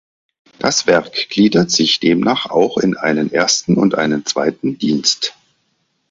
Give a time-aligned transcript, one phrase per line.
[0.57, 5.35] Das Werk gliedert sich demnach auch in einen ersten und einen zweiten Dienst.